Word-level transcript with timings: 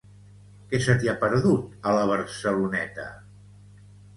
Què 0.71 0.79
se 0.85 0.95
t'hi 1.03 1.11
ha 1.11 1.15
perdut, 1.25 1.77
a 1.91 1.93
la 1.99 2.07
Barceloneta? 2.13 3.07